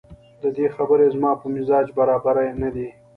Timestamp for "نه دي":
2.61-2.87